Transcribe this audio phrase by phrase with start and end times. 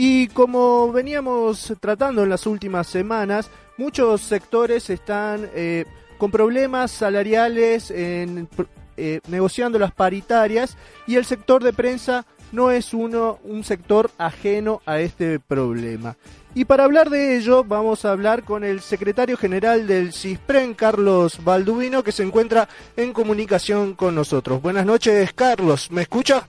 [0.00, 5.86] Y como veníamos tratando en las últimas semanas, muchos sectores están eh,
[6.18, 8.48] con problemas salariales en,
[8.96, 10.76] eh, negociando las paritarias
[11.08, 16.16] y el sector de prensa no es uno un sector ajeno a este problema.
[16.54, 21.42] Y para hablar de ello vamos a hablar con el secretario general del CISPREN, Carlos
[21.42, 24.62] Baldubino, que se encuentra en comunicación con nosotros.
[24.62, 25.90] Buenas noches, Carlos.
[25.90, 26.46] ¿Me escucha?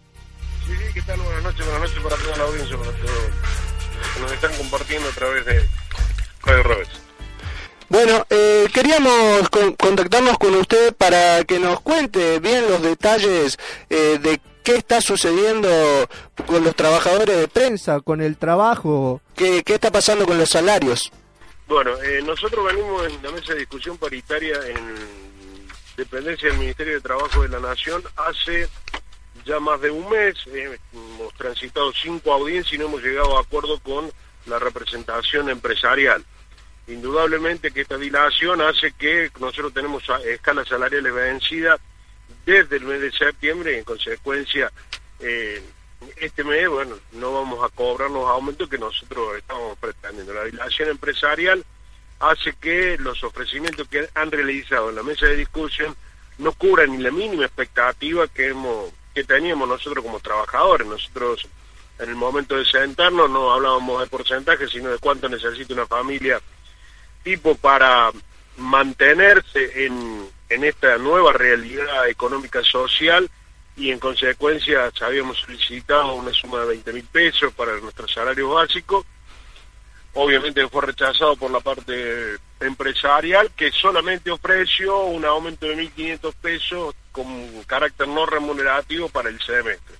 [1.17, 5.45] Buenas noches, buenas noches para toda la audiencia, para todos nos están compartiendo a través
[5.45, 5.65] de
[6.43, 7.01] Radio Roberts.
[7.89, 13.57] Bueno, eh, queríamos con- contactarnos con usted para que nos cuente bien los detalles
[13.89, 15.67] eh, de qué está sucediendo
[16.45, 21.11] con los trabajadores de prensa, con el trabajo, qué, qué está pasando con los salarios.
[21.67, 24.95] Bueno, eh, nosotros venimos en la mesa de discusión paritaria en
[25.97, 28.69] dependencia del Ministerio de Trabajo de la Nación hace
[29.45, 30.35] ya más de un mes.
[30.47, 34.11] eh, hemos transitado cinco audiencias y no hemos llegado a acuerdo con
[34.45, 36.23] la representación empresarial.
[36.87, 41.79] Indudablemente que esta dilación hace que nosotros tenemos escalas salariales vencidas
[42.45, 44.71] desde el mes de septiembre y en consecuencia
[45.19, 45.61] eh,
[46.17, 50.33] este mes, bueno, no vamos a cobrar los aumentos que nosotros estamos pretendiendo.
[50.33, 51.63] La dilación empresarial
[52.19, 55.95] hace que los ofrecimientos que han realizado en la mesa de discusión
[56.37, 60.87] no cubran ni la mínima expectativa que hemos que teníamos nosotros como trabajadores.
[60.87, 61.45] Nosotros
[61.99, 66.41] en el momento de sentarnos no hablábamos de porcentaje, sino de cuánto necesita una familia
[67.21, 68.11] tipo para
[68.55, 73.29] mantenerse en, en esta nueva realidad económica social
[73.75, 79.05] y en consecuencia habíamos solicitado una suma de 20 mil pesos para nuestro salario básico.
[80.13, 86.95] Obviamente fue rechazado por la parte empresarial que solamente ofreció un aumento de 1.500 pesos
[87.11, 89.95] con carácter no remunerativo para el semestre.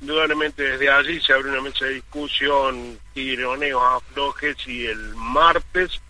[0.00, 6.00] Indudablemente desde allí se abre una mesa de discusión, tironeos, aflojes y el martes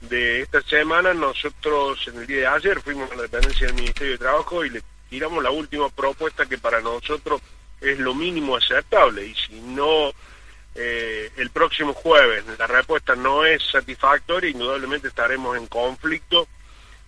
[0.00, 4.12] de esta semana nosotros en el día de ayer fuimos a la dependencia del Ministerio
[4.12, 7.40] de Trabajo y le tiramos la última propuesta que para nosotros
[7.80, 10.12] es lo mínimo aceptable y si no
[10.76, 12.44] eh, el próximo jueves.
[12.58, 16.46] La respuesta no es satisfactoria indudablemente estaremos en conflicto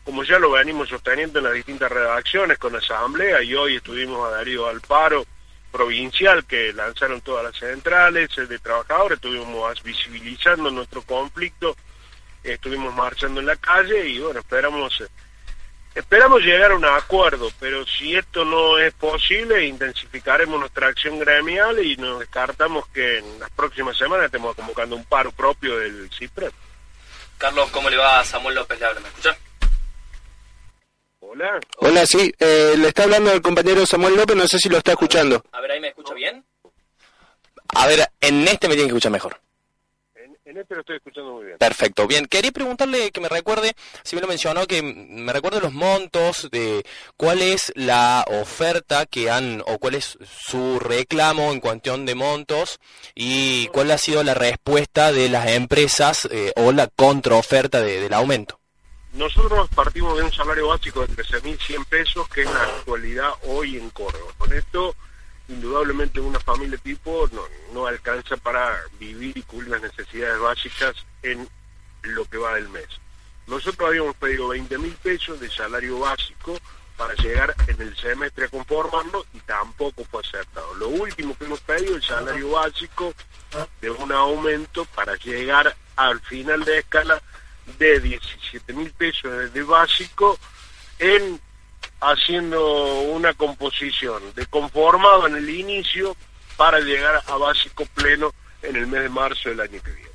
[0.05, 4.33] como ya lo venimos sosteniendo en las distintas redacciones con la asamblea y hoy estuvimos
[4.33, 5.27] adheridos al paro
[5.71, 11.77] provincial que lanzaron todas las centrales de trabajadores estuvimos visibilizando nuestro conflicto
[12.43, 15.09] estuvimos marchando en la calle y bueno, esperamos eh,
[15.99, 21.85] esperamos llegar a un acuerdo, pero si esto no es posible, intensificaremos nuestra acción gremial
[21.85, 26.53] y nos descartamos que en las próximas semanas estemos convocando un paro propio del CIPREM.
[27.37, 28.79] Carlos, ¿cómo le va a Samuel López?
[28.79, 29.37] Le habla, ¿me escucha?
[31.21, 31.61] Hola.
[31.79, 34.93] Hola, sí, eh, le está hablando el compañero Samuel López, no sé si lo está
[34.93, 35.45] escuchando.
[35.53, 36.45] A ver, ahí me escucha bien.
[37.75, 39.39] A ver, en este me tiene que escuchar mejor.
[40.49, 41.59] En, este lo estoy escuchando muy bien.
[41.59, 42.25] Perfecto, bien.
[42.25, 46.87] Quería preguntarle que me recuerde, si me lo mencionó, que me recuerde los montos de
[47.19, 52.81] cuál es la oferta que han, o cuál es su reclamo en cuestión de montos
[53.15, 58.15] y cuál ha sido la respuesta de las empresas eh, o la contraoferta de- del
[58.15, 58.59] aumento.
[59.13, 63.91] Nosotros partimos de un salario básico de 13.100 pesos, que es la actualidad hoy en
[63.91, 64.33] Córdoba.
[64.39, 64.95] Con esto,
[65.49, 67.43] indudablemente una familia tipo no,
[67.73, 71.49] no alcanza para vivir y cubrir las necesidades básicas en
[72.03, 72.89] lo que va del mes.
[73.47, 76.59] Nosotros habíamos pedido 20 mil pesos de salario básico
[76.99, 80.75] para llegar en el semestre a conformarlo y tampoco fue aceptado.
[80.75, 83.15] Lo último que hemos pedido el salario básico
[83.81, 87.23] de un aumento para llegar al final de escala
[87.79, 90.39] de 17 mil pesos de básico
[90.99, 91.41] en
[92.01, 96.17] haciendo una composición de conformado en el inicio
[96.57, 100.11] para llegar a básico pleno en el mes de marzo del año que viene.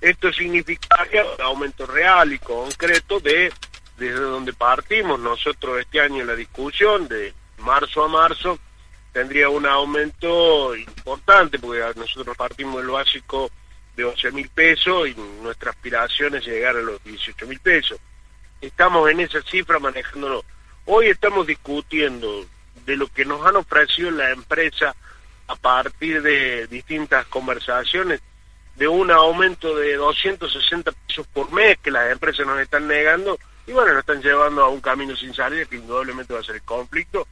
[0.00, 3.52] Esto significaría un aumento real y concreto de
[3.96, 8.58] desde donde partimos nosotros este año la discusión de marzo a marzo
[9.12, 13.50] tendría un aumento importante porque nosotros partimos del básico
[13.94, 17.98] de 11 mil pesos y nuestra aspiración es llegar a los 18 mil pesos.
[18.60, 20.44] Estamos en esa cifra manejándolo.
[20.84, 22.44] Hoy estamos discutiendo
[22.84, 24.94] de lo que nos han ofrecido la empresa
[25.46, 28.20] a partir de distintas conversaciones
[28.76, 33.72] de un aumento de 260 pesos por mes que las empresas nos están negando y
[33.72, 36.62] bueno, nos están llevando a un camino sin salida que indudablemente va a ser el
[36.62, 37.28] conflicto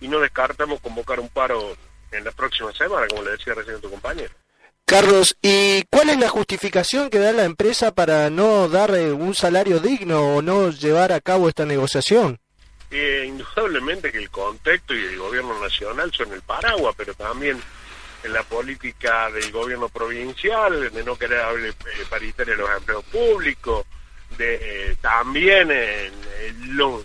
[0.00, 1.76] y no descartamos convocar un paro
[2.10, 4.34] en la próxima semana, como le decía recién a tu compañero.
[4.84, 9.34] Carlos, ¿y cuál es la justificación que da la empresa para no dar eh, un
[9.34, 12.40] salario digno o no llevar a cabo esta negociación?
[12.90, 17.62] Eh, indudablemente que el contexto y el gobierno nacional son el paraguas, pero también
[18.24, 21.74] en la política del gobierno provincial, de no querer hablar eh,
[22.08, 23.86] paritaria de los empleos públicos,
[24.36, 26.12] de eh, también en,
[26.76, 27.04] los,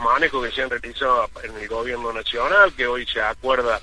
[0.00, 3.80] manejos que se han realizado en el gobierno nacional, que hoy se acuerda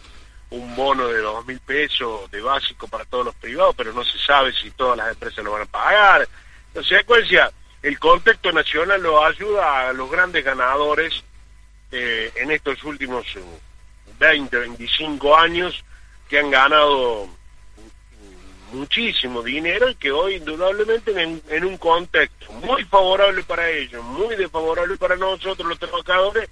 [0.51, 4.17] un bono de dos mil pesos de básico para todos los privados, pero no se
[4.19, 6.27] sabe si todas las empresas lo van a pagar.
[6.73, 11.23] Consecuencia, el contexto nacional lo ayuda a los grandes ganadores
[11.91, 13.43] eh, en estos últimos eh,
[14.19, 15.83] 20, 25 años
[16.27, 17.27] que han ganado
[18.71, 24.35] muchísimo dinero y que hoy indudablemente en, en un contexto muy favorable para ellos, muy
[24.35, 26.49] desfavorable para nosotros los trabajadores,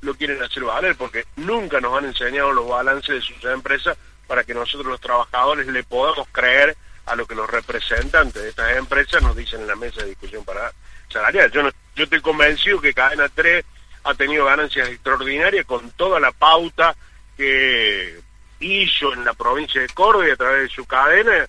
[0.00, 4.44] lo quieren hacer valer, porque nunca nos han enseñado los balances de sus empresas para
[4.44, 6.76] que nosotros los trabajadores le podamos creer
[7.08, 10.44] a lo que los representantes de estas empresas nos dicen en la mesa de discusión
[10.44, 10.72] para
[11.08, 11.50] salarial.
[11.50, 13.64] Yo, no, estoy convencido que Cadena 3
[14.04, 16.94] ha tenido ganancias extraordinarias con toda la pauta
[17.36, 18.20] que
[18.60, 21.46] hizo en la provincia de Córdoba a través de su cadena,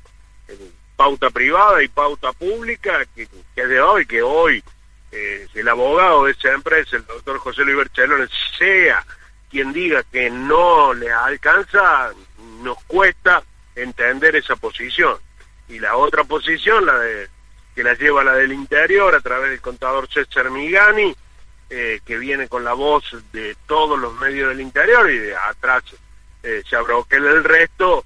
[0.95, 4.63] pauta privada y pauta pública, que, que es de hoy, que hoy
[5.11, 8.27] eh, el abogado de esa empresa, el doctor José Luis Berchelone,
[8.57, 9.03] sea
[9.49, 12.11] quien diga que no le alcanza,
[12.61, 13.41] nos cuesta
[13.75, 15.17] entender esa posición.
[15.69, 17.29] Y la otra posición, la de
[17.75, 21.15] que la lleva la del interior a través del contador César Migani,
[21.69, 25.83] eh, que viene con la voz de todos los medios del interior y de atrás
[26.41, 28.03] eh, se abroquela el resto,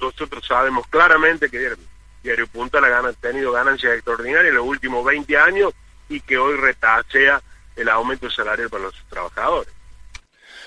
[0.00, 1.74] nosotros sabemos claramente que
[2.22, 5.72] Diario Punta ha tenido ganancias extraordinarias en los últimos 20 años
[6.08, 7.42] y que hoy retachea
[7.76, 9.72] el aumento salarial para los trabajadores.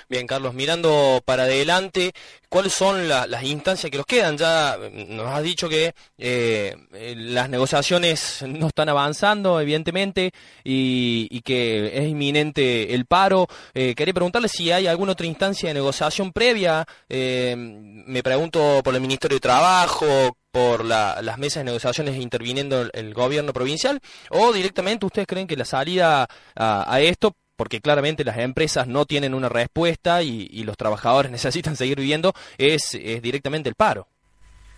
[0.09, 2.13] Bien, Carlos, mirando para adelante,
[2.47, 4.37] ¿cuáles son la, las instancias que nos quedan?
[4.37, 4.77] Ya
[5.09, 6.77] nos has dicho que eh,
[7.17, 10.31] las negociaciones no están avanzando, evidentemente,
[10.63, 13.47] y, que es inminente el paro.
[13.73, 16.85] Eh, quería preguntarle si hay alguna otra instancia de negociación previa.
[17.09, 22.89] Eh, me pregunto por el Ministerio de Trabajo, por la, las mesas de negociaciones interviniendo
[22.93, 23.99] el, gobierno provincial,
[24.29, 29.33] o directamente ustedes creen que la salida a esto porque claramente las empresas no tienen
[29.33, 34.07] una respuesta y, los trabajadores necesitan seguir viviendo, es, es directamente el paro.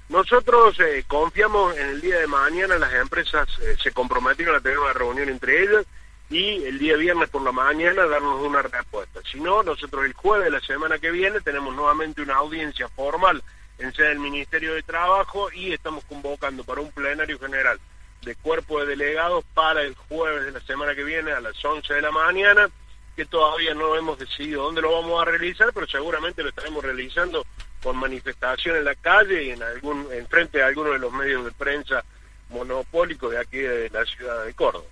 [0.08, 4.80] Nosotros eh, confiamos en el día de mañana, las empresas eh, se comprometieron a tener
[4.80, 5.86] una reunión entre ellas
[6.31, 9.20] y el día viernes por la mañana darnos una respuesta.
[9.31, 13.44] Si no, nosotros el jueves de la semana que viene tenemos nuevamente una audiencia formal
[13.78, 17.80] en sede del Ministerio de Trabajo y estamos convocando para un plenario general
[18.24, 21.94] de cuerpo de delegados para el jueves de la semana que viene a las 11
[21.94, 22.69] de la mañana,
[23.16, 27.45] que todavía no hemos decidido dónde lo vamos a realizar, pero seguramente lo estaremos realizando
[27.83, 31.45] con manifestación en la calle y en algún en frente a algunos de los medios
[31.45, 32.04] de prensa
[32.50, 34.86] monopólicos de aquí de la ciudad de Córdoba.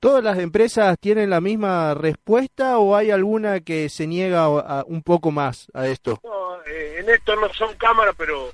[0.00, 5.02] ¿Todas las empresas tienen la misma respuesta o hay alguna que se niega a, un
[5.02, 6.18] poco más a esto?
[6.24, 8.50] No, eh, en esto no son cámaras, pero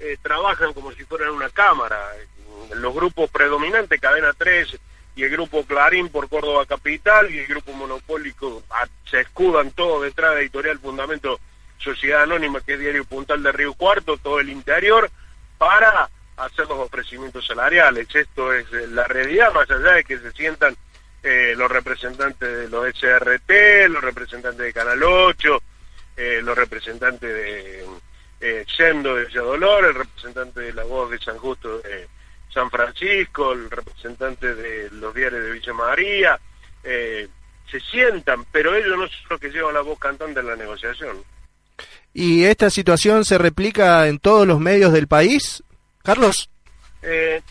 [0.00, 1.98] eh, trabajan como si fueran una cámara.
[2.74, 4.76] Los grupos predominantes, Cadena 3
[5.16, 8.62] y el grupo Clarín por Córdoba Capital y el grupo monopólico
[9.10, 11.40] se escudan todo detrás de Editorial Fundamento
[11.78, 15.10] Sociedad Anónima, que es Diario Puntal de Río Cuarto, todo el interior,
[15.58, 18.14] para hacer los ofrecimientos salariales.
[18.14, 20.76] Esto es la realidad, más allá de que se sientan
[21.22, 25.62] eh, los representantes de los SRT, los representantes de Canal 8,
[26.16, 27.86] eh, los representantes de
[28.40, 32.08] eh, Sendo de Dolor, el representante de La Voz de San Justo de
[32.56, 36.40] San Francisco, el representante de los diarios de Villa María,
[36.82, 37.28] eh,
[37.70, 41.18] se sientan, pero ellos no son los que llevan la voz cantante en la negociación.
[42.14, 45.62] ¿Y esta situación se replica en todos los medios del país,
[46.02, 46.48] Carlos?
[47.02, 47.42] Eh,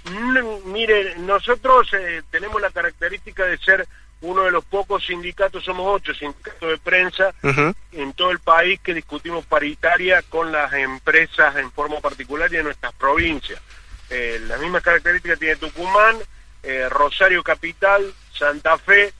[0.66, 3.88] mire, nosotros eh, tenemos la característica de ser
[4.22, 7.76] uno de los pocos sindicatos, somos ocho sindicatos de prensa uh -huh.
[7.92, 12.64] en todo el país que discutimos paritaria con las empresas en forma particular y en
[12.64, 13.62] nuestras provincias.
[14.10, 16.18] Eh, las mismas características tiene Tucumán,
[16.64, 19.14] eh, Rosario Capital, Santa Fe,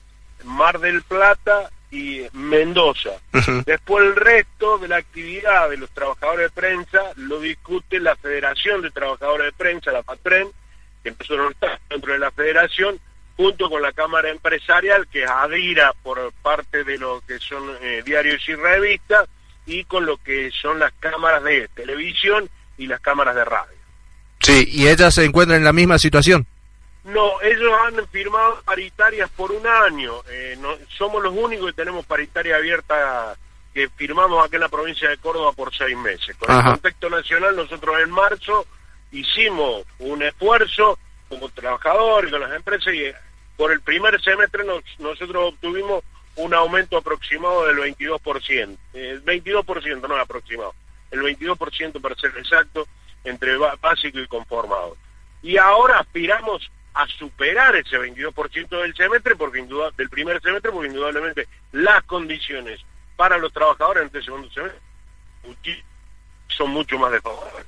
[0.44, 3.10] Mar del Plata y Mendoza.
[3.32, 3.64] Uh -huh.
[3.64, 8.82] Después el resto de la actividad de los trabajadores de prensa lo discute la Federación
[8.82, 10.48] de Trabajadores de Prensa, la FATPREN,
[11.02, 12.98] que empezó a estar dentro de la federación,
[13.36, 18.02] junto con la Cámara Empresarial, que es adira por parte de lo que son eh,
[18.04, 19.28] diarios y revistas,
[19.66, 23.75] y con lo que son las cámaras de televisión y las cámaras de radio.
[24.46, 26.46] Sí, y ellas se encuentran en la misma situación.
[27.04, 30.12] No, ellos han firmado paritarias por un año.
[30.30, 33.36] Eh, no, somos los únicos que tenemos paritaria abierta
[33.74, 36.34] que firmamos acá en la provincia de Córdoba por seis meses.
[36.36, 36.60] Con Ajá.
[36.60, 38.66] el contexto nacional, nosotros en marzo
[39.12, 40.98] hicimos un esfuerzo
[41.28, 43.14] como trabajadores con las empresas y eh,
[43.56, 46.02] por el primer semestre nos- nosotros obtuvimos
[46.36, 48.76] un aumento aproximado del 22%.
[48.94, 50.74] El 22% no es aproximado,
[51.10, 52.86] el 22% para ser exacto
[53.26, 54.96] entre básico y conformado.
[55.42, 60.88] Y ahora aspiramos a superar ese 22% del semestre, porque induda- del primer semestre, porque
[60.88, 62.80] indudablemente las condiciones
[63.16, 64.80] para los trabajadores en este segundo semestre
[66.48, 67.66] son mucho más desfavorables.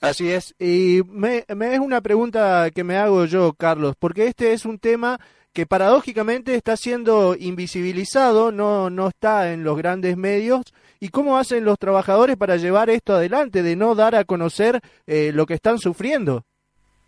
[0.00, 0.54] Así es.
[0.58, 4.78] Y me, me es una pregunta que me hago yo, Carlos, porque este es un
[4.78, 5.18] tema
[5.54, 10.62] que paradójicamente está siendo invisibilizado, no, no está en los grandes medios.
[11.00, 15.30] ¿Y cómo hacen los trabajadores para llevar esto adelante, de no dar a conocer eh,
[15.34, 16.44] lo que están sufriendo?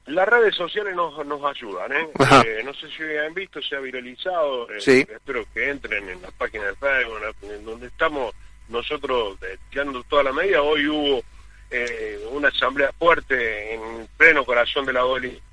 [0.06, 2.08] Las redes sociales nos, nos ayudan, ¿eh?
[2.46, 4.70] Eh, no sé si han visto, se ha viralizado.
[4.70, 5.06] eh, Sí.
[5.12, 8.32] Espero que entren en la página de Facebook, en donde estamos
[8.68, 10.62] nosotros eh, tirando toda la medida.
[10.62, 11.22] Hoy hubo
[11.70, 15.45] eh, una asamblea fuerte en pleno corazón de la Sector.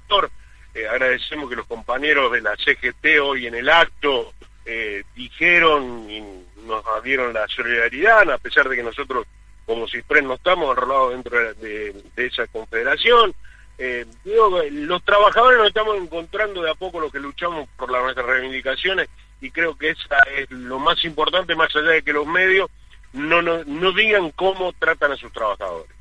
[0.73, 4.33] Eh, agradecemos que los compañeros de la CGT hoy en el acto
[4.65, 6.21] eh, dijeron y
[6.65, 9.27] nos dieron la solidaridad, a pesar de que nosotros
[9.65, 13.33] como CISPREN no estamos enrolados dentro de, esa confederación.
[13.77, 19.09] Eh, los trabajadores nos estamos encontrando de a poco los que luchamos por nuestras reivindicaciones
[19.41, 22.69] y creo que esa es lo más importante, más allá de que los medios
[23.13, 25.91] no, no, no digan cómo tratan a sus trabajadores.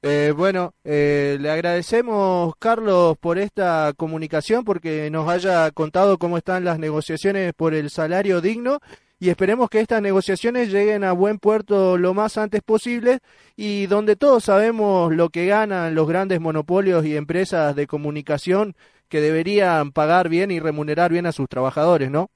[0.00, 6.64] Eh, bueno, eh, le agradecemos, Carlos, por esta comunicación, porque nos haya contado cómo están
[6.64, 8.78] las negociaciones por el salario digno
[9.18, 13.18] y esperemos que estas negociaciones lleguen a buen puerto lo más antes posible
[13.56, 18.76] y donde todos sabemos lo que ganan los grandes monopolios y empresas de comunicación
[19.08, 22.30] que deberían pagar bien y remunerar bien a sus trabajadores, ¿no?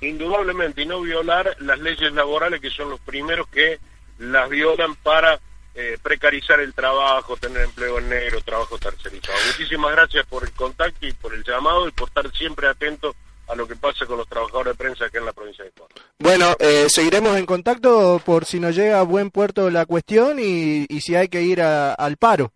[0.00, 3.78] Indudablemente, y no violar las leyes laborales que son los primeros que
[4.18, 5.38] las violan para
[5.74, 9.38] eh, precarizar el trabajo, tener empleo en negro, trabajo tercerizado.
[9.46, 13.14] Muchísimas gracias por el contacto y por el llamado y por estar siempre atento
[13.48, 16.00] a lo que pasa con los trabajadores de prensa acá en la provincia de Córdoba.
[16.18, 20.86] Bueno, eh, seguiremos en contacto por si nos llega a buen puerto la cuestión y,
[20.88, 22.52] y si hay que ir a- al paro.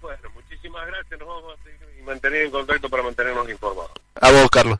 [0.00, 3.90] Bueno, muchísimas gracias, nos vamos a seguir y mantener en contacto para mantenernos informados.
[4.20, 4.78] A vos, Carlos.